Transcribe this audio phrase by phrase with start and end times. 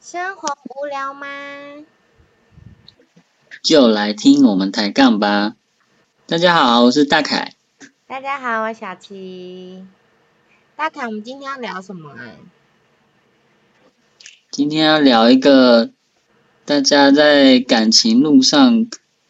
[0.00, 1.26] 生活无聊吗？
[3.62, 5.56] 就来听我们抬杠吧。
[6.26, 7.54] 大家好，我是大凯。
[8.06, 9.84] 大家好，我小七。
[10.74, 12.32] 大凯，我们今天要聊什么啊？
[14.50, 15.90] 今天要聊一个
[16.64, 18.86] 大家在感情路上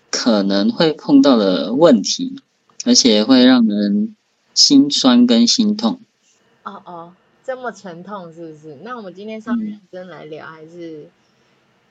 [0.09, 2.41] 可能会碰到的问题，
[2.85, 4.15] 而且会让人
[4.55, 6.01] 心酸跟心痛。
[6.63, 7.13] 哦哦，
[7.45, 8.77] 这么沉痛是不是？
[8.83, 11.09] 那我们今天是要认真来聊，还是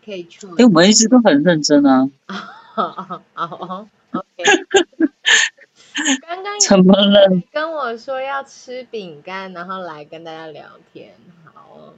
[0.06, 0.48] 可以去？
[0.58, 2.10] 哎，我们一直都很认真啊。
[2.76, 4.44] 哦哦，OK。
[6.26, 7.30] 刚刚怎么了？
[7.52, 11.14] 跟我说要吃饼干，然后来跟大家聊天，
[11.54, 11.94] 好。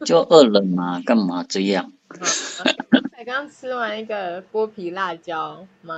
[0.06, 1.02] 就饿了吗？
[1.04, 1.92] 干嘛这样？
[3.12, 5.94] 才刚吃完一个剥皮辣椒吗？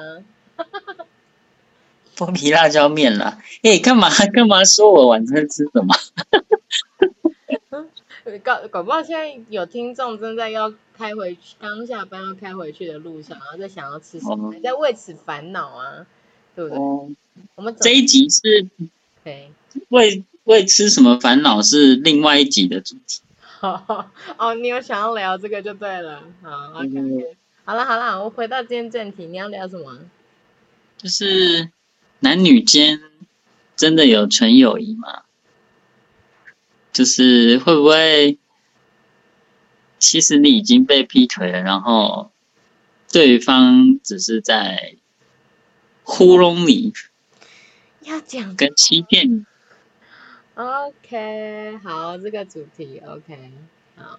[2.18, 3.40] 剥皮辣椒面啦。
[3.62, 5.94] 哎，干嘛 干嘛说我晚餐吃什么？
[8.42, 16.06] 搞搞不好现在有听众正在要开回去，刚下班要开回去的路上，然后在想要吃什么，在为此烦恼啊，
[16.54, 16.78] 对不对？
[17.54, 18.68] 我们这一集是，
[19.88, 23.20] 为为吃什么烦恼是另外一集的主题。
[24.36, 26.22] 哦，你有想要聊这个就对了。
[26.42, 29.98] 好，OK，好了好了，我回到今天正题，你要聊什么？
[30.98, 31.70] 就是
[32.20, 33.00] 男女间
[33.76, 35.22] 真的有纯友谊吗？
[36.92, 38.38] 就是会不会，
[40.00, 42.32] 其实你已经被劈腿了，然后
[43.12, 44.96] 对方只是在
[46.02, 46.92] 糊弄你，
[48.00, 49.46] 要讲跟欺骗你。
[50.56, 53.52] OK，好，这个主题 OK，
[53.94, 54.18] 好。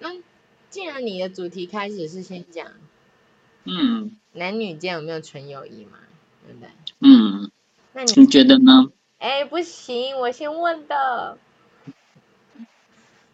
[0.00, 0.08] 那
[0.70, 2.66] 既然你的主题开始是先讲，
[3.62, 5.98] 嗯，男女间有没有纯友谊嘛？
[6.46, 6.68] 对不对？
[7.00, 7.50] 嗯。
[7.94, 8.90] 那你觉得呢？
[9.18, 11.38] 哎，不行，我先问的。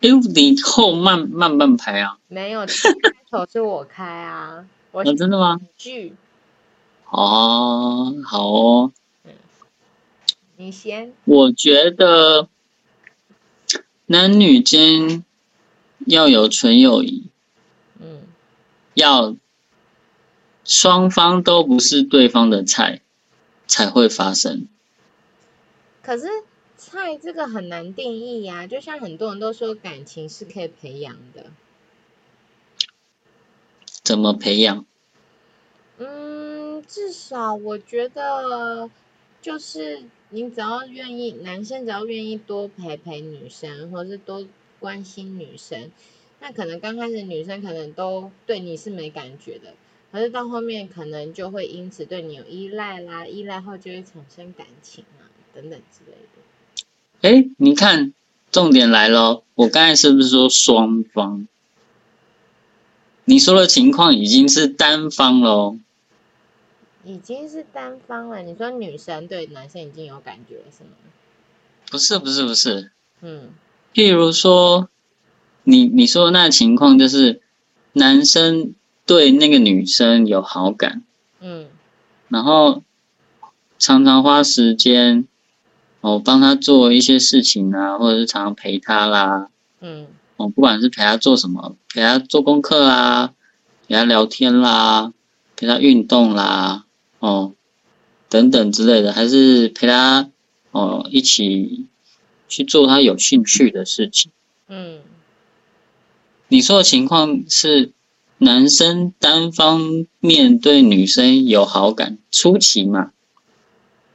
[0.01, 2.19] 哎，你后慢慢慢排啊？
[2.29, 2.71] 没有，开
[3.31, 4.67] 头是我开啊。
[4.91, 5.61] 我真的吗？
[5.77, 6.15] 剧。
[7.11, 8.93] 哦，好哦。
[10.57, 11.13] 你先。
[11.25, 12.49] 我觉得
[14.07, 15.25] 男女间
[16.07, 17.29] 要有纯友谊，
[18.01, 18.23] 嗯，
[18.95, 19.37] 要
[20.69, 23.01] 双方都不是对方的菜
[23.67, 24.69] 才会发生。
[26.03, 26.29] 可是
[26.77, 31.47] 菜这个很难定义呀，就像很多人都说感情是可以培养的。
[34.05, 34.87] 怎么培养？
[35.99, 38.89] 嗯，至少我觉得
[39.43, 40.05] 就是。
[40.31, 44.47] 你只要愿意，男生只要愿意多陪陪女生，或是多
[44.79, 45.91] 关心女生，
[46.39, 49.73] 那可能刚开始女生可能都对你是没感觉的，
[50.11, 57.45] 可是到后面可能就会因此对你有依赖啦，依赖后就会产生感情啊，等等之类的。
[57.45, 58.15] 哎，你看，
[58.51, 61.47] 重点来了，我刚才是不是说双方？
[63.25, 65.79] 你说的情况已经是单方喽。
[67.05, 68.43] 已经是单方了。
[68.43, 70.91] 你说女生对男生已经有感觉了，是吗？
[71.91, 72.91] 不是，不是，不是。
[73.21, 73.51] 嗯。
[73.95, 74.89] 譬如说，
[75.65, 77.41] 你你说的那情况，就是
[77.93, 78.75] 男生
[79.09, 81.03] 对那个女生有好感，
[81.41, 81.67] 嗯，
[82.29, 82.83] 然后
[83.79, 85.27] 常常花时间
[86.03, 89.49] 哦帮她做一些事情啊，或者是常常陪她啦，
[89.81, 93.33] 嗯，哦，不管是陪她做什么，陪她做功课啊，
[93.87, 95.15] 陪她聊天啦，
[95.57, 96.85] 陪她运动啦。
[97.21, 97.55] 哦，
[98.29, 100.29] 等等之类的，还是陪她
[100.71, 101.87] 哦一起
[102.47, 104.31] 去做她有兴趣的事情。
[104.69, 105.01] 嗯，
[106.49, 107.93] 你说的情况是
[108.39, 113.13] 男生单方面对女生有好感，初期嘛？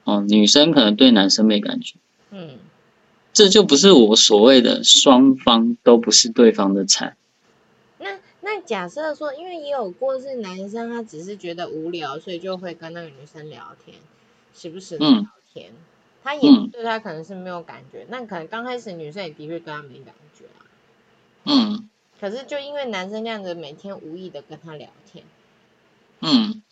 [0.05, 1.95] 哦，女生可能对男生没感觉。
[2.31, 2.57] 嗯，
[3.33, 7.15] 这就不是我所谓的双方都不是对方的菜。
[8.45, 13.97] 那假设说，因为也有过是男生，他只是觉得无聊，所以就会跟那个女生聊天，
[14.53, 15.71] 时不时的聊天，
[16.23, 16.41] 他也
[16.71, 20.59] 对他可能是没有感觉，那可能刚开始女生也的确对他没感觉啊。
[21.45, 21.89] 嗯。
[22.23, 25.25] 可是就因为男生这样子每天无意的跟他聊天，
[26.21, 26.63] 嗯，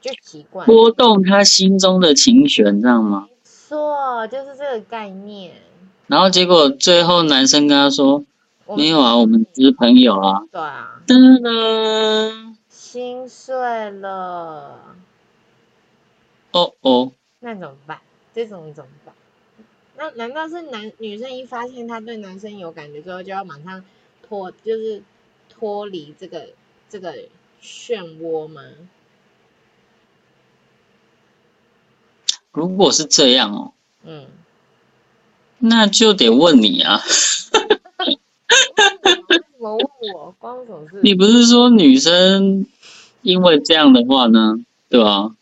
[0.00, 3.28] 就习惯波动他心中的情绪，你知道吗？
[3.42, 5.56] 错，就是这个概念。
[6.06, 8.24] 然后结果最后男生跟他说。
[8.76, 10.40] 没有啊，我们只是朋友啊。
[10.50, 11.02] 对啊。
[11.06, 12.54] 噔噔。
[12.70, 14.94] 心碎了。
[16.52, 17.12] 哦哦。
[17.40, 17.98] 那怎么办？
[18.32, 19.14] 这种怎么办？
[19.98, 23.84] 那难道是男女生一发现他对男生有感觉之后，就要马上
[24.26, 25.02] 脱，就是
[25.48, 26.48] 脱离这个
[26.88, 27.14] 这个
[27.62, 28.62] 漩涡吗？
[32.52, 33.72] 如果是这样哦。
[34.04, 34.26] 嗯。
[35.58, 37.00] 那就得问你啊。
[39.58, 41.00] 我问关我什么事？
[41.02, 42.66] 你不是说女生
[43.22, 44.56] 因为这样的话呢，
[44.90, 45.34] 对吧？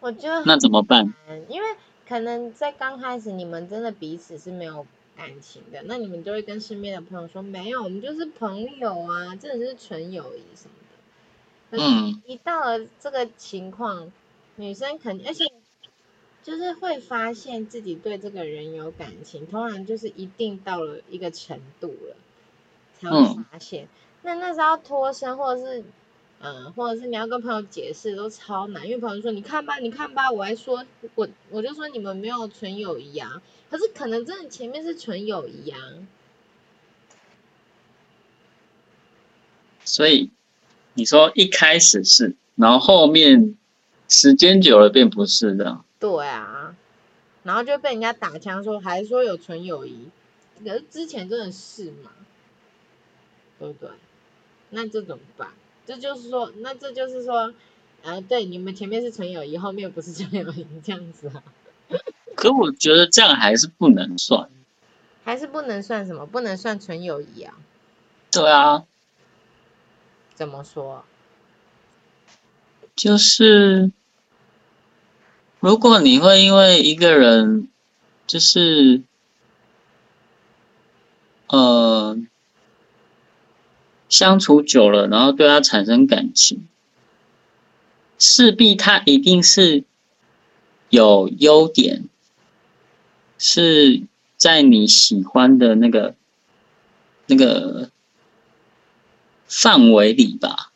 [0.00, 1.14] 我觉得那怎么办？
[1.48, 1.66] 因为
[2.06, 4.86] 可能在刚开始你们真的彼此是没有
[5.16, 10.96] 感情的，那你们就会跟身边的朋友说没有，我们就是朋友啊，真的是纯友谊什么的。
[11.70, 14.12] 可是嗯，一到了这个情况，
[14.56, 15.50] 女生肯定而且
[16.42, 22.16] 就是会发现自己对这个人有感情，通常就是一定到了一个程度了，
[23.00, 23.88] 才会嗯发现。
[24.22, 25.84] 那那时候脱身，或者是
[26.38, 30.84] 嗯，或者是你要跟朋友解释，都超难，因为朋友说你看吧，你看吧，我还说
[31.14, 35.80] 我我就说你们没有纯友谊啊，可是可能真的前面是纯友谊啊，
[39.84, 40.30] 所以
[40.94, 43.56] 你说一开始是，然后后面
[44.08, 45.80] 时间久了便不是的。
[45.98, 46.76] 对啊，
[47.44, 50.10] 然后就被人家打枪说，还说有纯友谊，
[50.62, 52.12] 可是之前真的是嘛，
[53.58, 53.90] 对不对？
[54.68, 55.48] 那这怎么办？
[55.86, 57.54] 这就是说，那这就是说，
[58.04, 61.42] 啊，对，你们前面是纯友谊，后面不是纯友谊， 这样子啊，
[62.34, 64.50] 可我觉得这样还是不能算。
[65.24, 66.26] 还是不能算什么？
[66.26, 67.54] 不能算纯友谊啊？
[68.30, 68.84] 对啊，
[70.34, 71.04] 怎么说？
[72.94, 73.90] 就是
[75.60, 77.68] 如果你会因为一个人，
[78.26, 79.02] 就是
[81.48, 81.95] 呃
[84.16, 86.66] 相处久了，然后对他产生感情，
[88.18, 89.84] 势必他一定是
[90.88, 92.08] 有优点，
[93.36, 94.04] 是
[94.38, 96.14] 在你喜欢的那个
[97.26, 97.90] 那个
[99.46, 100.72] 范围里吧。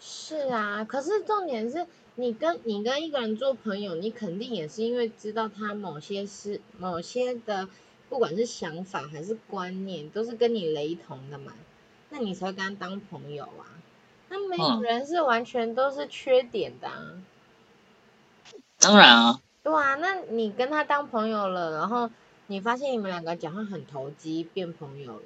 [0.00, 1.84] 是啊，可是重点是
[2.14, 7.68] 你跟你跟一个人做朋友，你肯定也是因为知道他某些事某些的，
[8.08, 11.52] 不管是想法还是观念，都是跟你雷同的嘛，
[12.16, 13.68] 那你才会跟他当朋友啊。
[14.30, 16.96] 那没有嗯人是完全都是缺点的啊。
[18.78, 22.10] 当然啊，对啊，那你跟他当朋友了，然后
[22.46, 25.24] 你发现你们两个讲话很投机，变朋友了，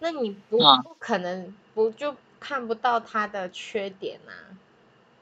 [0.00, 4.58] 那你不啊不可能不就看不到他的缺点啊？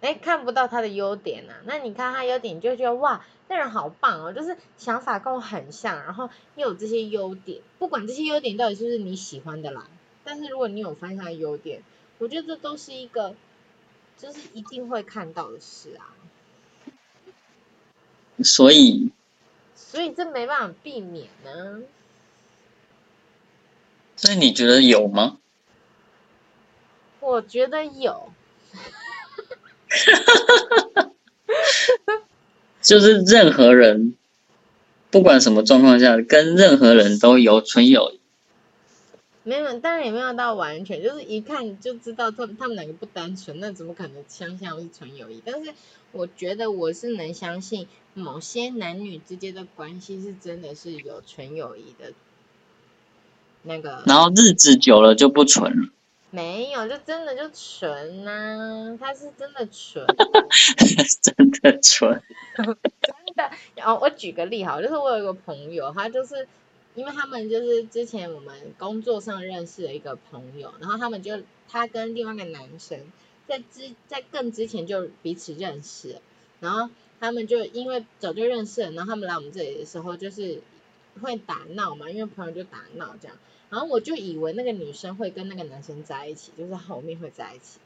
[0.01, 1.61] 哎，看不到他的优点啊？
[1.67, 9.87] 那你看他优点，你就觉得哇，那人好棒哦，就是想法跟我很像，然后又有这些优点，不管这些优点到底是不是你喜欢的啦，
[10.25, 11.83] 但是如果你有发现他的优点，
[12.19, 13.35] 我觉得这都是一个，
[14.19, 16.15] 就是一定会看到的事啊。
[18.43, 19.11] 所以
[19.75, 21.83] 所以这没办法避免呢。
[24.17, 25.39] 所以你觉得有吗？
[27.21, 28.33] 我觉得有，
[32.81, 34.15] 就是任何人，
[35.11, 38.20] 不管什么状况下，跟任何人都有纯友谊。
[39.51, 45.43] 没有，当然也没有到完全，就是一看就知道他们他们两个不单纯，那怎么可能相信是纯友谊？
[45.45, 45.73] 但是
[46.13, 52.13] 我觉得我是能相信某些男女之间的关系是真的是有纯友谊的，
[53.63, 55.89] 那个然后日子久了就不纯了，
[56.31, 60.07] 没有，就真的就纯呐、他是真的纯。
[61.21, 62.23] 真的纯。
[62.57, 62.77] 真
[63.35, 66.47] 的，然后我举个例哈，就是我有一个朋友，他就是
[66.95, 72.99] 因为他们就是之前我们工作上认识的一个朋友，然后他们就他跟另外一个男生
[73.47, 76.17] 在之在更之前就彼此认识，
[76.61, 80.61] 然后他们就因为早就认识了，然后他们来我们这里的时候就是
[81.23, 83.37] 会打闹嘛，因为朋友就打闹这样，
[83.71, 87.79] 然后我就以为那个女生会跟那个男生在一起，就是后面会在一起，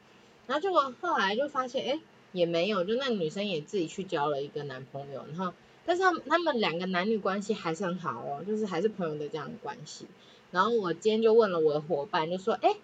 [0.47, 2.01] 然后结果后来就发现，哎。
[2.35, 5.55] 也没有，就那女生也自己去交了一个男朋友，然后
[5.87, 10.09] 但是他们他们两个男女关系还是很好哦，就是还是朋友的这样的关系。
[10.51, 12.75] 然后我今天就问了我的伙伴，就说，哎，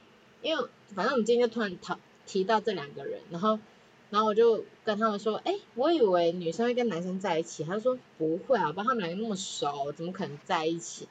[0.40, 0.64] 因为
[0.94, 3.58] 反正我们今天就突然讨提到这两个人，然后
[4.10, 11.08] 然后我就跟他们说，哎，我以为女生会跟男生在一起，他说不会啊，不然他们两个那么熟，怎么可能在一起？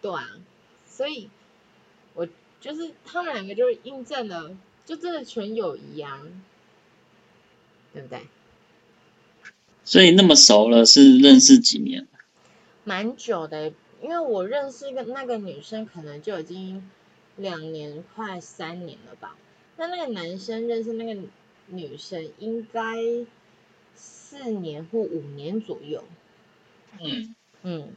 [0.00, 0.30] 对啊，
[0.86, 1.28] 所以
[2.14, 2.28] 我
[2.60, 4.56] 就是他们两个就是印证了。
[4.86, 6.20] 就真的纯友谊啊，
[7.92, 8.20] 对不对？
[9.84, 12.06] 所以那么熟了是认识几年？
[12.84, 16.88] 蛮久的，因为我认识一个那个女生，可能就已经
[17.36, 19.36] 两年快三年了吧。
[19.76, 21.20] 那那个男生认识那个
[21.66, 22.80] 女生，应该
[23.94, 26.04] 四年或五年左右。
[27.00, 27.88] 嗯嗯，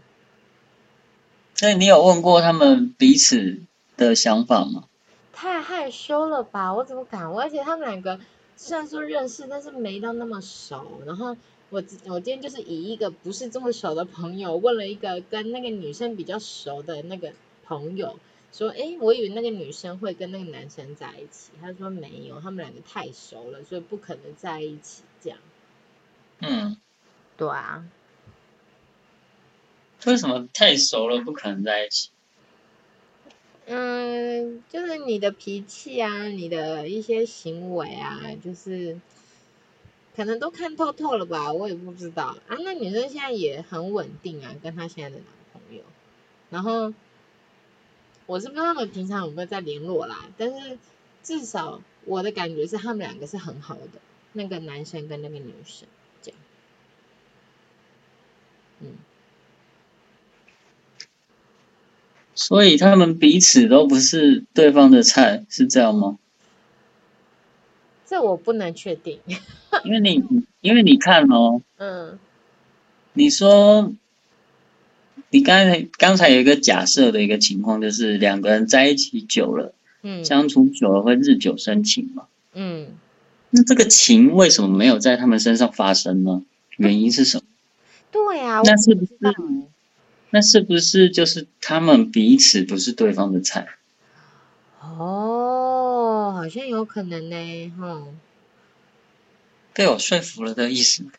[1.56, 3.62] 所以你有问过他们彼此
[3.98, 4.86] 的想法吗？
[5.32, 6.74] 太害羞了吧？
[6.74, 7.46] 我怎么敢问？
[7.46, 8.20] 而且他们两个
[8.63, 11.01] 虽然说认识，但是没到那么熟。
[11.05, 11.36] 然后
[11.70, 17.34] 我我今天就是以一个不是这么熟的朋友问了一个跟那个女生比较熟的那个
[17.65, 18.17] 朋友
[18.53, 25.38] 说，诶，我以为那个女生会跟那个男生在一起，他说没有，他们两个太熟了，所以不可能在一起这样。
[26.39, 26.77] 嗯，
[27.36, 27.86] 对啊，
[30.05, 32.12] 为什么太熟了不可能在一起？
[33.65, 39.00] 嗯，就是你的脾气啊，你的一些行为啊，就是
[40.15, 42.58] 可能都看透透了吧，我也不知道啊。
[42.60, 45.84] 那女生现在也很稳定啊，跟她现在的男朋友，
[46.50, 46.93] 然后
[48.25, 50.77] 我是不知道他们平常有没有在联络啦，但是
[51.24, 54.01] 至少我的感觉是他们两个是很好的，
[54.34, 55.88] 那个男生跟那个女生
[56.22, 56.39] 这样，
[58.82, 58.98] 嗯。
[62.36, 66.18] 所以他们彼此都不是对方的菜，是这样吗？
[68.06, 69.20] 这我不能确定。
[69.84, 70.24] 因为你，
[70.62, 72.20] 因为你看哦，嗯，
[73.13, 73.92] 你说，
[75.30, 79.74] 你刚才刚才有一个假设的一个情况，就是两个人在一起久了，
[80.04, 82.28] 嗯相处久了会日久生情嘛？
[82.54, 82.88] 嗯，
[83.50, 86.44] 那这个情为什么没有在他们身上发生呢？
[86.78, 87.44] 原因是什么？
[88.12, 89.18] 对啊，我那是不是
[90.34, 93.68] 那是不是就是他们彼此不是对方的菜？
[94.82, 98.04] 哦，好像有可能呢，哈。
[99.75, 101.04] 被我说服了的意思。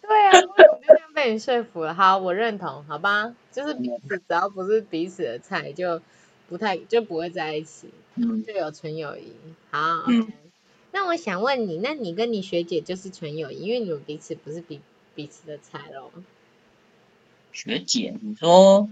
[0.00, 1.92] 对啊，我就这样被你说服了。
[1.92, 3.34] 好，我认同，好吧？
[3.52, 6.00] 就是彼此只要不是彼此的菜，就
[6.48, 9.34] 不太就不会在一起，嗯，就有纯友谊。
[9.70, 10.06] 好。
[10.92, 14.80] 那我想问你，那你跟你学姐就是纯友谊，因为你们彼此不是彼
[15.14, 16.10] 彼此的菜喽。
[17.52, 18.88] 学姐，你说，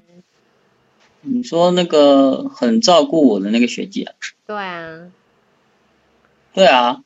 [1.23, 4.15] 你说那个很照顾我的那个学姐啊？
[4.47, 5.13] 对啊，
[6.55, 7.03] 对啊，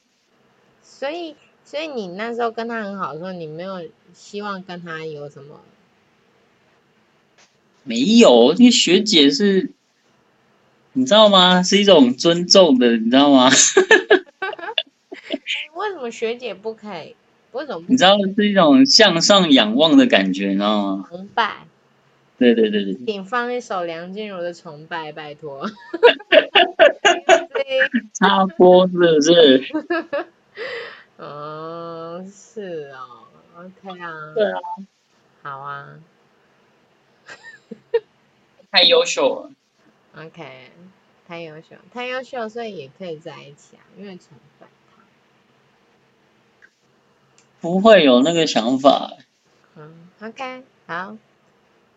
[0.82, 5.60] 所以所以你那时候跟她很好的时候，你没有希望跟她有什么？
[7.84, 9.72] 没有，那学姐是，
[10.92, 11.62] 你知道吗？
[11.62, 13.50] 是一种尊重的，你知道吗？
[15.74, 17.14] 为什么学姐不可以？
[17.52, 21.06] 为什么你知道是一种向上仰望的感觉，你知道吗？
[21.08, 21.66] 崇拜？
[22.38, 25.68] 对对对对，请放一首梁静茹的《崇拜》，拜托。
[28.14, 29.64] 插播是不是？
[31.18, 34.58] 嗯， 是哦，OK 啊，对啊，
[35.42, 36.00] 好啊
[38.70, 39.50] 太优秀了。
[40.16, 40.70] ，OK，
[41.28, 44.91] 太优秀，太优秀，所以也可以在一起啊，因为崇拜他。
[47.62, 49.12] 不会有那个想法，
[49.76, 51.16] 嗯，OK，好，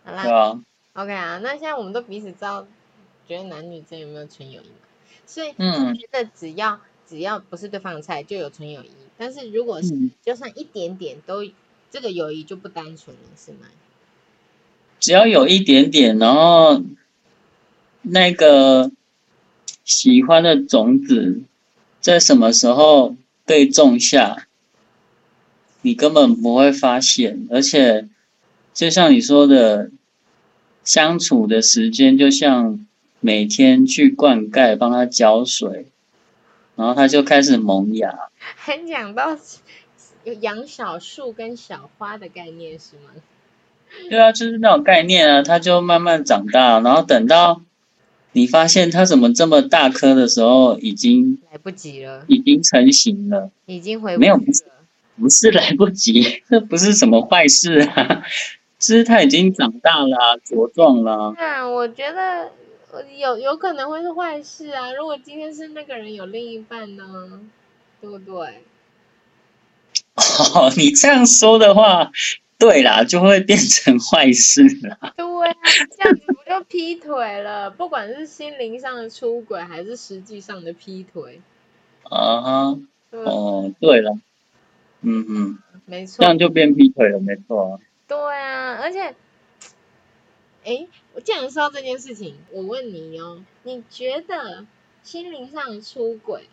[0.06, 0.62] 好啦对啊
[0.94, 2.66] ，，OK 啊，那现在我们都彼此知道，
[3.28, 4.76] 觉得男女之间有没有纯友谊嘛？
[5.26, 8.92] 所以我嗯觉得只要只要不是对方的菜，就有纯友谊。
[9.18, 11.44] 但是如果是嗯，就算一点点都，
[11.90, 13.68] 这个友谊就不单纯了，是吗？
[15.00, 16.84] 只要有一点点，然后
[18.04, 18.92] 那个
[19.84, 21.42] 喜欢的种子
[22.02, 24.45] 在什么时候被种下，
[25.86, 28.08] 你根本不会发现，而且
[28.74, 29.92] 就像你说的，
[30.84, 32.84] 相处的时间就像
[33.20, 35.86] 每天去灌溉，帮它浇水，
[36.76, 38.12] 然后它就开始萌芽。
[38.40, 39.38] 还讲到
[40.24, 43.12] 有养小树跟小花的概念是吗？
[44.10, 47.62] 对啊，就是那种概念啊，它就慢慢长大，然后等到
[48.32, 54.72] 你发现它怎么这么大颗的时候，已经来不及了，已经成型了，已经回没有不去了。
[55.18, 58.24] 不是来不及，这 不是什么坏事啊，
[58.80, 62.52] 是他已经长大了、啊，茁壮了啊、那我觉得
[62.92, 64.94] 呃有有可能会是坏事啊。
[64.94, 67.40] 如果今天是那个人有另一半呢，
[68.02, 68.64] 对不对？
[70.54, 72.12] 哦，你这样说的话，
[72.58, 75.14] 对啦，就会变成坏事啦。
[75.18, 75.56] 对啊，
[75.98, 77.70] 这样子不就劈腿了？
[77.70, 81.42] 不管是心灵上的出轨，还是实际上的劈腿，
[82.04, 82.80] 啊哈？
[83.12, 84.18] 哦，对了，
[85.06, 86.26] 嗯嗯，没错这。
[86.26, 87.80] 样就变劈腿了，没错啊。
[88.08, 89.16] 对啊，而且，
[90.64, 94.66] 哎，我既然说到这件事情，我问你哦，你觉得
[95.04, 96.50] 心灵上出轨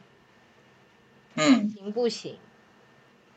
[1.35, 2.37] 嗯，行不行？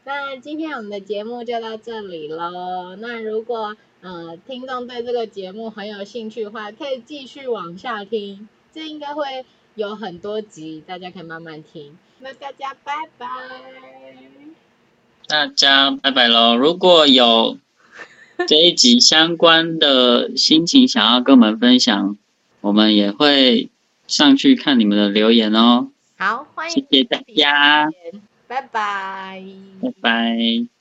[0.03, 2.95] 那今天我们的节目就到这里喽。
[2.97, 11.97] 那如果呃听众对这个节目很有兴趣的话，可以继续往下听，这应该会有很多集，大家可以慢慢听。
[12.19, 13.27] 那大家拜拜。
[15.27, 16.55] 大家拜拜喽！
[16.55, 17.57] 如果有
[18.47, 22.15] 这一集相关的心情想要跟我们分享，
[22.61, 23.69] 我们也会
[24.07, 25.89] 上去看你们的留言哦。
[26.17, 27.89] 好，欢迎谢谢大家，
[28.47, 29.43] 拜拜。
[29.81, 30.74] 拜拜。